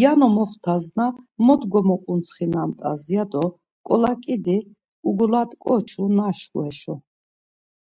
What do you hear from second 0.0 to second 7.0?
Yano moxtasna mot gomoǩuntsxinamt̆as ya do ǩolaǩidi ugolat̆ǩoçu naşku heşo.